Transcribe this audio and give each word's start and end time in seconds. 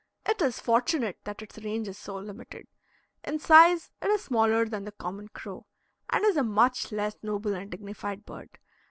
It 0.25 0.41
is 0.41 0.59
fortunate 0.59 1.19
that 1.25 1.43
its 1.43 1.59
range 1.59 1.87
is 1.87 1.95
so 1.95 2.15
limited. 2.17 2.65
In 3.23 3.37
size 3.37 3.91
it 4.01 4.07
is 4.07 4.23
smaller 4.23 4.65
than 4.65 4.83
the 4.83 4.91
common 4.91 5.27
crow, 5.27 5.67
and 6.09 6.25
is 6.25 6.37
a 6.37 6.43
much 6.43 6.91
less 6.91 7.17
noble 7.21 7.53
and 7.53 7.69
dignified 7.69 8.25
bird. 8.25 8.49